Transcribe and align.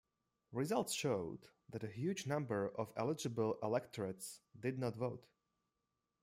Results 0.51 0.93
showed 0.93 1.49
that 1.69 1.83
a 1.83 1.87
huge 1.87 2.25
number 2.25 2.69
of 2.75 2.91
eligible 2.97 3.59
electorates 3.61 4.41
did 4.59 4.79
not 4.79 4.95
vote. 4.95 5.27